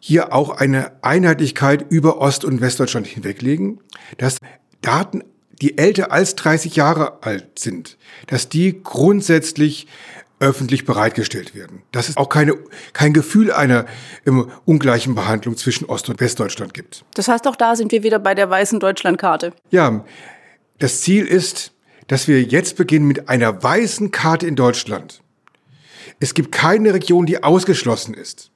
hier 0.00 0.34
auch 0.34 0.50
eine 0.50 0.92
Einheitlichkeit 1.02 1.86
über 1.88 2.20
Ost- 2.20 2.44
und 2.44 2.60
Westdeutschland 2.60 3.06
hinweglegen, 3.06 3.80
dass 4.18 4.38
Daten 4.82 5.22
die 5.60 5.78
älter 5.78 6.12
als 6.12 6.34
30 6.36 6.76
Jahre 6.76 7.22
alt 7.22 7.58
sind, 7.58 7.96
dass 8.26 8.48
die 8.48 8.82
grundsätzlich 8.82 9.86
öffentlich 10.40 10.84
bereitgestellt 10.84 11.54
werden. 11.54 11.82
Dass 11.92 12.08
es 12.08 12.16
auch 12.16 12.28
keine, 12.28 12.56
kein 12.92 13.12
Gefühl 13.12 13.52
einer 13.52 13.86
ähm, 14.26 14.50
ungleichen 14.64 15.14
Behandlung 15.14 15.56
zwischen 15.56 15.86
Ost- 15.86 16.08
und 16.08 16.20
Westdeutschland 16.20 16.74
gibt. 16.74 17.04
Das 17.14 17.28
heißt, 17.28 17.46
auch 17.46 17.56
da 17.56 17.76
sind 17.76 17.92
wir 17.92 18.02
wieder 18.02 18.18
bei 18.18 18.34
der 18.34 18.50
weißen 18.50 18.80
Deutschlandkarte. 18.80 19.52
Ja, 19.70 20.04
das 20.78 21.00
Ziel 21.00 21.26
ist, 21.26 21.72
dass 22.08 22.28
wir 22.28 22.42
jetzt 22.42 22.76
beginnen 22.76 23.06
mit 23.06 23.28
einer 23.28 23.62
weißen 23.62 24.10
Karte 24.10 24.46
in 24.46 24.56
Deutschland. 24.56 25.22
Es 26.20 26.34
gibt 26.34 26.52
keine 26.52 26.92
Region, 26.92 27.26
die 27.26 27.42
ausgeschlossen 27.42 28.14
ist. 28.14 28.50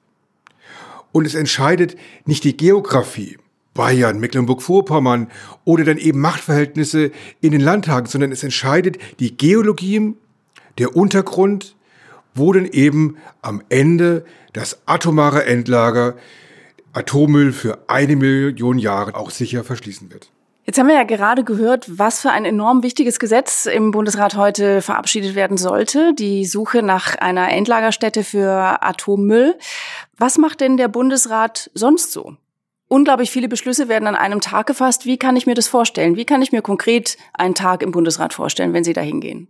Und 1.12 1.26
es 1.26 1.34
entscheidet 1.34 1.96
nicht 2.26 2.44
die 2.44 2.56
Geografie, 2.56 3.38
Bayern, 3.78 4.18
Mecklenburg-Vorpommern 4.18 5.28
oder 5.64 5.84
dann 5.84 5.98
eben 5.98 6.20
Machtverhältnisse 6.20 7.12
in 7.40 7.52
den 7.52 7.60
Landtagen, 7.60 8.08
sondern 8.08 8.32
es 8.32 8.42
entscheidet 8.42 8.98
die 9.20 9.36
Geologie, 9.36 10.14
der 10.78 10.96
Untergrund, 10.96 11.76
wo 12.34 12.52
denn 12.52 12.66
eben 12.66 13.18
am 13.40 13.62
Ende 13.68 14.24
das 14.52 14.80
atomare 14.86 15.44
Endlager 15.44 16.16
Atommüll 16.92 17.52
für 17.52 17.78
eine 17.86 18.16
Million 18.16 18.78
Jahre 18.78 19.14
auch 19.14 19.30
sicher 19.30 19.62
verschließen 19.62 20.10
wird. 20.10 20.32
Jetzt 20.64 20.80
haben 20.80 20.88
wir 20.88 20.96
ja 20.96 21.04
gerade 21.04 21.44
gehört, 21.44 21.86
was 21.98 22.20
für 22.20 22.30
ein 22.30 22.44
enorm 22.44 22.82
wichtiges 22.82 23.20
Gesetz 23.20 23.66
im 23.66 23.92
Bundesrat 23.92 24.34
heute 24.34 24.82
verabschiedet 24.82 25.36
werden 25.36 25.56
sollte. 25.56 26.14
Die 26.14 26.44
Suche 26.46 26.82
nach 26.82 27.14
einer 27.14 27.48
Endlagerstätte 27.50 28.24
für 28.24 28.82
Atommüll. 28.82 29.56
Was 30.16 30.36
macht 30.36 30.60
denn 30.60 30.76
der 30.76 30.88
Bundesrat 30.88 31.70
sonst 31.74 32.10
so? 32.10 32.36
Unglaublich 32.88 33.30
viele 33.30 33.48
Beschlüsse 33.48 33.88
werden 33.88 34.08
an 34.08 34.14
einem 34.14 34.40
Tag 34.40 34.66
gefasst. 34.66 35.04
Wie 35.04 35.18
kann 35.18 35.36
ich 35.36 35.46
mir 35.46 35.54
das 35.54 35.68
vorstellen? 35.68 36.16
Wie 36.16 36.24
kann 36.24 36.40
ich 36.40 36.52
mir 36.52 36.62
konkret 36.62 37.18
einen 37.34 37.54
Tag 37.54 37.82
im 37.82 37.90
Bundesrat 37.90 38.32
vorstellen, 38.32 38.72
wenn 38.72 38.84
Sie 38.84 38.94
da 38.94 39.02
hingehen? 39.02 39.48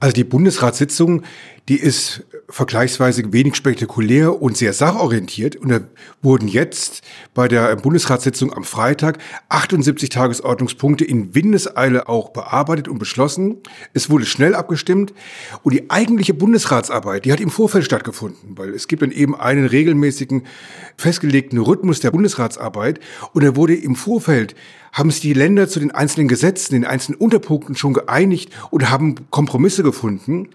Also 0.00 0.14
die 0.14 0.24
Bundesratssitzung, 0.24 1.22
die 1.68 1.78
ist 1.78 2.24
vergleichsweise 2.48 3.32
wenig 3.32 3.54
spektakulär 3.54 4.40
und 4.42 4.56
sehr 4.56 4.72
sachorientiert. 4.74 5.56
Und 5.56 5.70
da 5.70 5.80
wurden 6.20 6.46
jetzt 6.46 7.02
bei 7.32 7.48
der 7.48 7.74
Bundesratssitzung 7.76 8.52
am 8.52 8.64
Freitag 8.64 9.18
78 9.48 10.10
Tagesordnungspunkte 10.10 11.04
in 11.04 11.34
Windeseile 11.34 12.08
auch 12.08 12.30
bearbeitet 12.30 12.88
und 12.88 12.98
beschlossen. 12.98 13.56
Es 13.94 14.10
wurde 14.10 14.26
schnell 14.26 14.54
abgestimmt. 14.54 15.14
Und 15.62 15.72
die 15.72 15.90
eigentliche 15.90 16.34
Bundesratsarbeit, 16.34 17.24
die 17.24 17.32
hat 17.32 17.40
im 17.40 17.50
Vorfeld 17.50 17.84
stattgefunden, 17.84 18.58
weil 18.58 18.70
es 18.70 18.86
gibt 18.86 19.02
dann 19.02 19.10
eben 19.10 19.34
einen 19.34 19.66
regelmäßigen 19.66 20.44
festgelegten 20.96 21.58
Rhythmus 21.58 22.00
der 22.00 22.10
Bundesratsarbeit. 22.10 23.00
Und 23.32 23.42
er 23.42 23.56
wurde 23.56 23.74
im 23.74 23.96
Vorfeld 23.96 24.54
haben 24.94 25.10
sich 25.10 25.20
die 25.20 25.32
Länder 25.32 25.68
zu 25.68 25.80
den 25.80 25.90
einzelnen 25.90 26.28
Gesetzen, 26.28 26.72
den 26.72 26.86
einzelnen 26.86 27.20
Unterpunkten 27.20 27.76
schon 27.76 27.92
geeinigt 27.92 28.52
und 28.70 28.90
haben 28.90 29.28
Kompromisse 29.30 29.82
gefunden. 29.82 30.50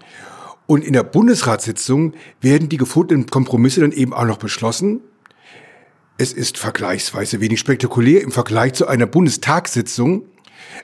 Und 0.66 0.82
in 0.82 0.94
der 0.94 1.04
Bundesratssitzung 1.04 2.14
werden 2.40 2.68
die 2.70 2.78
gefundenen 2.78 3.26
Kompromisse 3.26 3.82
dann 3.82 3.92
eben 3.92 4.14
auch 4.14 4.24
noch 4.24 4.38
beschlossen. 4.38 5.00
Es 6.16 6.32
ist 6.32 6.56
vergleichsweise 6.58 7.40
wenig 7.40 7.60
spektakulär 7.60 8.22
im 8.22 8.32
Vergleich 8.32 8.72
zu 8.74 8.86
einer 8.86 9.06
Bundestagssitzung. 9.06 10.24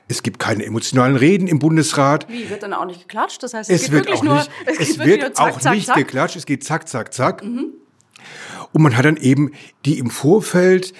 Es 0.07 0.21
gibt 0.21 0.39
keine 0.39 0.63
emotionalen 0.63 1.15
Reden 1.15 1.47
im 1.47 1.57
Bundesrat. 1.57 2.29
Wie 2.29 2.49
wird 2.49 2.61
dann 2.61 2.73
auch 2.73 2.85
nicht 2.85 3.01
geklatscht? 3.01 3.41
Das 3.41 3.53
heißt, 3.53 3.69
es, 3.69 3.83
es 3.83 3.91
wird 3.91 4.05
wirklich 4.05 4.19
auch 4.19 4.23
nur, 4.23 4.35
nicht, 4.35 4.51
es, 4.65 4.89
es 4.89 4.99
wird, 4.99 5.21
wird 5.21 5.37
zack, 5.37 5.53
auch 5.55 5.59
zack, 5.59 5.73
nicht 5.73 5.87
zack. 5.87 5.95
geklatscht. 5.95 6.35
Es 6.35 6.45
geht 6.45 6.63
zack, 6.63 6.87
zack, 6.87 7.13
zack. 7.13 7.43
Mhm. 7.43 7.73
Und 8.73 8.81
man 8.81 8.95
hat 8.95 9.05
dann 9.05 9.17
eben 9.17 9.51
die 9.85 9.97
im 9.97 10.09
Vorfeld 10.11 10.93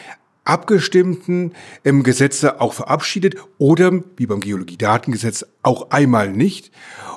abgestimmten 0.48 1.54
ähm, 1.84 2.04
Gesetze 2.04 2.62
auch 2.62 2.74
verabschiedet 2.74 3.36
oder, 3.58 3.92
wie 4.16 4.26
beim 4.26 4.40
Geologiedatengesetz, 4.40 5.46
auch 5.62 5.92
einmal 5.92 6.32
nicht. 6.32 6.72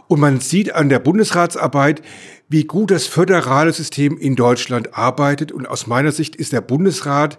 Und 0.09 0.21
man 0.21 0.41
sieht 0.41 0.75
an 0.75 0.89
der 0.89 0.99
Bundesratsarbeit, 0.99 2.03
wie 2.49 2.65
gut 2.65 2.91
das 2.91 3.07
föderale 3.07 3.73
System 3.73 4.19
in 4.19 4.35
Deutschland 4.35 4.95
arbeitet. 4.97 5.53
Und 5.53 5.67
aus 5.67 5.87
meiner 5.87 6.11
Sicht 6.11 6.35
ist 6.35 6.53
der 6.53 6.61
Bundesrat 6.61 7.39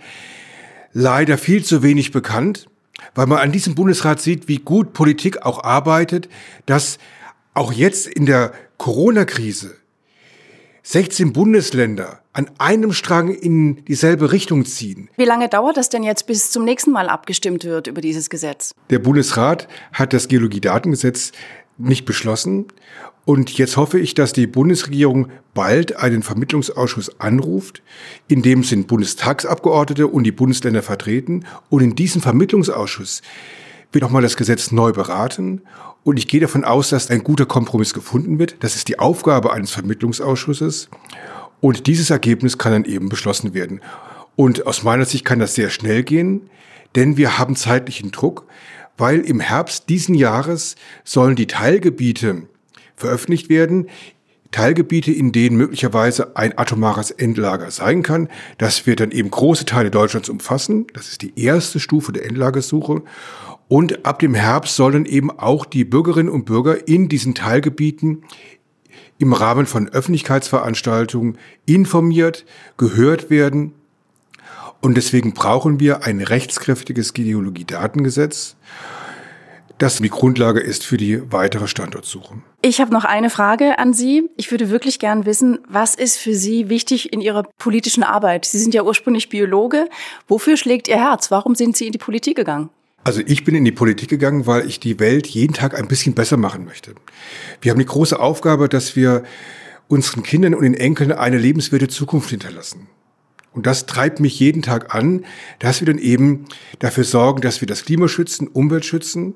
leider 0.93 1.37
viel 1.37 1.63
zu 1.63 1.83
wenig 1.83 2.11
bekannt, 2.11 2.67
weil 3.13 3.27
man 3.27 3.39
an 3.39 3.51
diesem 3.51 3.75
Bundesrat 3.75 4.21
sieht, 4.21 4.47
wie 4.47 4.59
gut 4.59 4.93
Politik 4.93 5.45
auch 5.45 5.63
arbeitet, 5.63 6.29
dass 6.65 6.97
auch 7.53 7.73
jetzt 7.73 8.07
in 8.07 8.25
der 8.25 8.53
Corona-Krise 8.77 9.75
16 10.83 11.33
Bundesländer 11.33 12.21
an 12.33 12.49
einem 12.57 12.91
Strang 12.93 13.29
in 13.29 13.85
dieselbe 13.85 14.31
Richtung 14.31 14.65
ziehen. 14.65 15.09
Wie 15.17 15.25
lange 15.25 15.47
dauert 15.47 15.77
das 15.77 15.89
denn 15.89 16.03
jetzt, 16.03 16.25
bis 16.25 16.51
zum 16.51 16.65
nächsten 16.65 16.91
Mal 16.91 17.09
abgestimmt 17.09 17.65
wird 17.65 17.87
über 17.87 18.01
dieses 18.01 18.29
Gesetz? 18.29 18.73
Der 18.89 18.99
Bundesrat 18.99 19.67
hat 19.93 20.13
das 20.13 20.27
Geologiedatengesetz 20.27 21.33
nicht 21.77 22.05
beschlossen. 22.05 22.65
Und 23.25 23.55
jetzt 23.57 23.77
hoffe 23.77 23.99
ich, 23.99 24.15
dass 24.15 24.33
die 24.33 24.47
Bundesregierung 24.47 25.27
bald 25.53 25.97
einen 25.97 26.23
Vermittlungsausschuss 26.23 27.19
anruft, 27.19 27.83
in 28.27 28.41
dem 28.41 28.63
sind 28.63 28.87
Bundestagsabgeordnete 28.87 30.07
und 30.07 30.23
die 30.23 30.31
Bundesländer 30.31 30.81
vertreten. 30.81 31.45
Und 31.69 31.81
in 31.83 31.95
diesem 31.95 32.21
Vermittlungsausschuss 32.21 33.21
wird 33.91 34.03
nochmal 34.03 34.21
das 34.21 34.37
Gesetz 34.37 34.71
neu 34.71 34.91
beraten. 34.91 35.61
Und 36.03 36.17
ich 36.17 36.27
gehe 36.27 36.39
davon 36.39 36.63
aus, 36.63 36.89
dass 36.89 37.09
ein 37.09 37.23
guter 37.23 37.45
Kompromiss 37.45 37.93
gefunden 37.93 38.39
wird. 38.39 38.55
Das 38.61 38.75
ist 38.75 38.87
die 38.87 38.99
Aufgabe 38.99 39.53
eines 39.53 39.71
Vermittlungsausschusses. 39.71 40.89
Und 41.59 41.87
dieses 41.87 42.09
Ergebnis 42.09 42.57
kann 42.57 42.71
dann 42.71 42.85
eben 42.85 43.09
beschlossen 43.09 43.53
werden. 43.53 43.81
Und 44.35 44.65
aus 44.65 44.83
meiner 44.83 45.05
Sicht 45.05 45.25
kann 45.25 45.39
das 45.39 45.53
sehr 45.53 45.69
schnell 45.69 46.03
gehen, 46.03 46.49
denn 46.95 47.17
wir 47.17 47.37
haben 47.37 47.55
zeitlichen 47.55 48.11
Druck, 48.11 48.47
weil 48.97 49.19
im 49.19 49.39
Herbst 49.39 49.89
diesen 49.89 50.15
Jahres 50.15 50.75
sollen 51.03 51.35
die 51.35 51.47
Teilgebiete 51.47 52.43
veröffentlicht 52.95 53.49
werden. 53.49 53.87
Teilgebiete, 54.51 55.11
in 55.11 55.31
denen 55.31 55.57
möglicherweise 55.57 56.35
ein 56.35 56.57
atomares 56.57 57.11
Endlager 57.11 57.71
sein 57.71 58.03
kann. 58.03 58.29
Das 58.57 58.85
wird 58.85 58.99
dann 58.99 59.11
eben 59.11 59.31
große 59.31 59.65
Teile 59.65 59.91
Deutschlands 59.91 60.29
umfassen. 60.29 60.87
Das 60.93 61.07
ist 61.07 61.21
die 61.21 61.39
erste 61.41 61.79
Stufe 61.79 62.11
der 62.11 62.25
Endlagersuche. 62.25 63.01
Und 63.67 64.05
ab 64.05 64.19
dem 64.19 64.35
Herbst 64.35 64.75
sollen 64.75 65.05
eben 65.05 65.31
auch 65.31 65.65
die 65.65 65.85
Bürgerinnen 65.85 66.29
und 66.29 66.45
Bürger 66.45 66.87
in 66.87 67.07
diesen 67.07 67.33
Teilgebieten 67.33 68.23
im 69.17 69.33
Rahmen 69.33 69.65
von 69.65 69.87
Öffentlichkeitsveranstaltungen 69.87 71.37
informiert, 71.65 72.45
gehört 72.77 73.29
werden. 73.29 73.73
Und 74.81 74.95
deswegen 74.95 75.33
brauchen 75.33 75.79
wir 75.79 76.03
ein 76.03 76.21
rechtskräftiges 76.21 77.13
Geologiedatengesetz, 77.13 78.55
das 79.81 79.97
die 79.97 80.09
Grundlage 80.09 80.59
ist 80.59 80.85
für 80.85 80.97
die 80.97 81.31
weitere 81.31 81.67
Standortsuche. 81.67 82.35
Ich 82.61 82.79
habe 82.79 82.93
noch 82.93 83.03
eine 83.03 83.29
Frage 83.29 83.79
an 83.79 83.93
Sie. 83.93 84.29
Ich 84.37 84.51
würde 84.51 84.69
wirklich 84.69 84.99
gern 84.99 85.25
wissen, 85.25 85.59
was 85.67 85.95
ist 85.95 86.17
für 86.17 86.35
Sie 86.35 86.69
wichtig 86.69 87.11
in 87.11 87.21
Ihrer 87.21 87.43
politischen 87.57 88.03
Arbeit? 88.03 88.45
Sie 88.45 88.59
sind 88.59 88.73
ja 88.73 88.83
ursprünglich 88.83 89.29
Biologe. 89.29 89.87
Wofür 90.27 90.57
schlägt 90.57 90.87
Ihr 90.87 90.97
Herz? 90.97 91.31
Warum 91.31 91.55
sind 91.55 91.75
Sie 91.75 91.87
in 91.87 91.91
die 91.91 91.97
Politik 91.97 92.37
gegangen? 92.37 92.69
Also 93.03 93.21
ich 93.25 93.43
bin 93.43 93.55
in 93.55 93.65
die 93.65 93.71
Politik 93.71 94.09
gegangen, 94.09 94.45
weil 94.45 94.67
ich 94.67 94.79
die 94.79 94.99
Welt 94.99 95.25
jeden 95.25 95.53
Tag 95.53 95.77
ein 95.77 95.87
bisschen 95.87 96.13
besser 96.13 96.37
machen 96.37 96.65
möchte. 96.65 96.93
Wir 97.59 97.71
haben 97.71 97.79
die 97.79 97.85
große 97.85 98.19
Aufgabe, 98.19 98.69
dass 98.69 98.95
wir 98.95 99.23
unseren 99.87 100.21
Kindern 100.21 100.53
und 100.53 100.61
den 100.61 100.75
Enkeln 100.75 101.11
eine 101.11 101.39
lebenswerte 101.39 101.87
Zukunft 101.87 102.29
hinterlassen. 102.29 102.87
Und 103.53 103.65
das 103.65 103.85
treibt 103.85 104.19
mich 104.19 104.39
jeden 104.39 104.61
Tag 104.61 104.95
an, 104.95 105.25
dass 105.59 105.81
wir 105.81 105.85
dann 105.85 105.97
eben 105.97 106.45
dafür 106.79 107.03
sorgen, 107.03 107.41
dass 107.41 107.61
wir 107.61 107.67
das 107.67 107.83
Klima 107.83 108.07
schützen, 108.07 108.47
Umwelt 108.47 108.85
schützen 108.85 109.33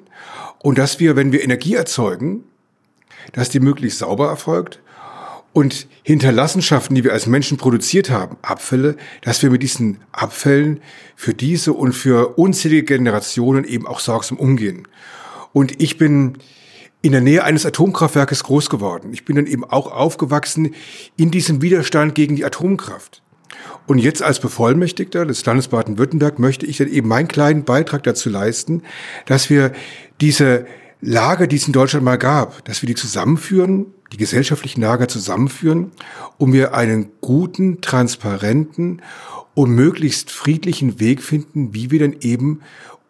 und 0.60 0.77
dass 0.77 1.00
wir, 1.00 1.15
wenn 1.15 1.31
wir 1.31 1.43
Energie 1.43 1.75
erzeugen, 1.75 2.45
dass 3.34 3.50
die 3.50 3.60
möglichst 3.60 4.00
sauber 4.00 4.27
erfolgt 4.27 4.79
und 5.51 5.88
Hinterlassenschaften, 6.03 6.95
die 6.95 7.03
wir 7.03 7.13
als 7.13 7.27
Menschen 7.27 7.57
produziert 7.57 8.10
haben, 8.10 8.38
Abfälle, 8.41 8.95
dass 9.22 9.41
wir 9.41 9.50
mit 9.50 9.63
diesen 9.63 10.00
Abfällen 10.12 10.81
für 11.15 11.34
diese 11.34 11.74
und 11.74 11.93
für 11.93 12.38
unzählige 12.38 12.84
Generationen 12.84 13.65
eben 13.65 13.88
auch 13.88 14.00
sorgsam 14.00 14.38
umgehen. 14.38 14.88
Und 15.53 15.81
ich 15.81 15.98
bin 15.98 16.38
in 17.01 17.12
der 17.12 17.22
Nähe 17.22 17.43
eines 17.43 17.65
Atomkraftwerkes 17.65 18.43
groß 18.43 18.69
geworden. 18.69 19.13
Ich 19.13 19.25
bin 19.25 19.36
dann 19.36 19.45
eben 19.45 19.63
auch 19.63 19.91
aufgewachsen 19.91 20.74
in 21.15 21.31
diesem 21.31 21.62
Widerstand 21.62 22.15
gegen 22.15 22.36
die 22.36 22.43
Atomkraft. 22.43 23.22
Und 23.88 24.00
jetzt 24.00 24.24
als 24.24 24.39
Bevollmächtigter 24.39 25.25
des 25.25 25.45
Landes 25.45 25.67
Baden-Württemberg 25.67 26.39
möchte 26.39 26.65
ich 26.65 26.77
dann 26.77 26.88
eben 26.88 27.07
meinen 27.07 27.27
kleinen 27.27 27.63
Beitrag 27.63 28.03
dazu 28.03 28.29
leisten, 28.29 28.81
dass 29.25 29.50
wir 29.50 29.71
diese 30.21 30.65
Lager, 31.01 31.45
die 31.45 31.57
es 31.57 31.67
in 31.67 31.74
Deutschland 31.74 32.03
mal 32.03 32.17
gab, 32.17 32.65
dass 32.65 32.81
wir 32.81 32.88
die 32.88 32.95
zusammenführen, 32.95 33.88
die 34.12 34.17
gesellschaftlichen 34.17 34.81
Lager 34.81 35.07
zusammenführen, 35.07 35.91
um 36.38 36.51
wir 36.51 36.74
einen 36.74 37.12
guten, 37.21 37.81
transparenten 37.81 39.01
und 39.53 39.71
möglichst 39.71 40.31
friedlichen 40.31 41.00
Weg 41.00 41.21
finden, 41.21 41.74
wie 41.74 41.91
wir 41.91 42.00
dann 42.00 42.15
eben 42.21 42.62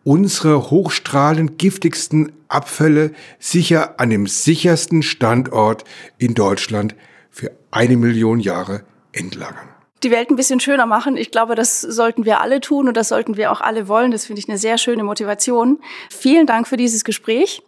unsere 0.04 0.70
hochstrahlend 0.70 1.58
giftigsten 1.58 2.34
Abfälle 2.48 3.12
sicher 3.40 4.00
an 4.00 4.10
dem 4.10 4.28
sichersten 4.28 5.02
Standort 5.02 5.84
in 6.18 6.34
Deutschland 6.34 6.96
für 7.32 7.52
eine 7.72 7.98
Million 7.98 8.40
Jahre 8.40 8.84
entlagern 9.14 9.75
die 10.06 10.12
Welt 10.12 10.30
ein 10.30 10.36
bisschen 10.36 10.60
schöner 10.60 10.86
machen. 10.86 11.18
Ich 11.18 11.32
glaube, 11.32 11.56
das 11.56 11.82
sollten 11.82 12.26
wir 12.26 12.40
alle 12.40 12.62
tun 12.62 12.88
und 12.88 12.96
das 12.96 13.10
sollten 13.10 13.36
wir 13.36 13.52
auch 13.52 13.60
alle 13.60 13.88
wollen. 13.88 14.12
Das 14.12 14.26
finde 14.26 14.40
ich 14.40 14.48
eine 14.48 14.58
sehr 14.58 14.78
schöne 14.78 15.04
Motivation. 15.04 15.80
Vielen 16.10 16.46
Dank 16.46 16.68
für 16.68 16.78
dieses 16.78 17.04
Gespräch. 17.04 17.64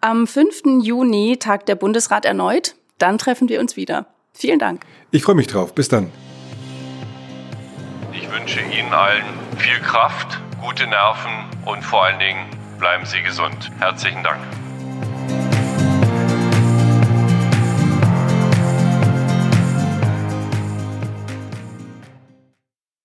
Am 0.00 0.26
5. 0.26 0.82
Juni 0.82 1.38
tagt 1.38 1.68
der 1.68 1.74
Bundesrat 1.74 2.24
erneut. 2.24 2.74
Dann 2.98 3.18
treffen 3.18 3.48
wir 3.48 3.60
uns 3.60 3.76
wieder. 3.76 4.06
Vielen 4.32 4.58
Dank. 4.58 4.82
Ich 5.10 5.22
freue 5.22 5.34
mich 5.34 5.46
drauf. 5.46 5.74
Bis 5.74 5.88
dann. 5.88 6.12
Ich 8.12 8.30
wünsche 8.30 8.60
Ihnen 8.60 8.92
allen 8.92 9.24
viel 9.56 9.80
Kraft, 9.80 10.40
gute 10.60 10.86
Nerven 10.86 11.32
und 11.66 11.82
vor 11.82 12.04
allen 12.04 12.18
Dingen 12.18 12.46
bleiben 12.78 13.04
Sie 13.06 13.22
gesund. 13.22 13.70
Herzlichen 13.78 14.22
Dank. 14.22 14.40